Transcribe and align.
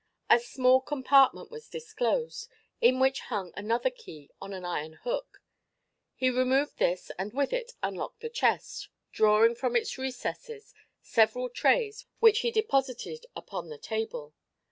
A 0.31 0.39
small 0.39 0.81
compartment 0.81 1.51
was 1.51 1.69
disclosed, 1.69 2.47
in 2.81 2.99
which 2.99 3.19
hung 3.19 3.53
another 3.55 3.91
key 3.91 4.31
on 4.41 4.51
an 4.51 4.65
iron 4.65 4.93
hook. 5.03 5.43
He 6.15 6.31
removed 6.31 6.79
this 6.79 7.11
and 7.19 7.31
with 7.33 7.53
it 7.53 7.73
unlocked 7.83 8.21
the 8.21 8.29
chest, 8.31 8.89
drawing 9.11 9.53
from 9.53 9.75
its 9.75 9.99
recesses 9.99 10.73
several 11.03 11.49
trays 11.49 12.07
which 12.19 12.39
he 12.39 12.49
deposited 12.49 13.27
upon 13.35 13.69
the 13.69 13.77
table. 13.77 14.33